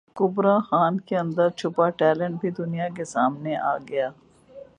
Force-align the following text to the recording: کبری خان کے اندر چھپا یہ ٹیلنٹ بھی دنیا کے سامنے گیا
کبری 0.17 0.55
خان 0.67 0.93
کے 1.07 1.15
اندر 1.17 1.47
چھپا 1.59 1.85
یہ 1.87 1.97
ٹیلنٹ 1.97 2.33
بھی 2.41 2.49
دنیا 2.57 2.87
کے 2.95 3.05
سامنے 3.05 3.55
گیا 3.89 4.09